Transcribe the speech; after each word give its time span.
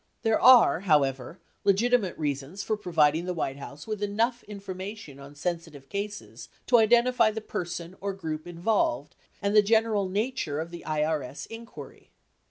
1073 0.23 0.29
There 0.31 0.41
are, 0.67 0.79
however, 0.87 1.39
legitimate 1.63 2.17
reasons 2.17 2.63
for 2.63 2.75
providing 2.75 3.25
the 3.25 3.35
White 3.35 3.57
House 3.57 3.85
with 3.85 4.01
enough 4.01 4.41
information 4.45 5.19
on 5.19 5.35
sensitive 5.35 5.89
cases 5.89 6.49
to 6.65 6.77
identify 6.79 7.29
the 7.29 7.39
per 7.39 7.65
son 7.65 7.95
or 8.01 8.11
group 8.13 8.47
involved 8.47 9.15
and 9.43 9.55
the 9.55 9.61
general 9.61 10.09
nature 10.09 10.59
of 10.59 10.71
the 10.71 10.83
IRS 10.87 11.45
inquiry. 11.51 12.09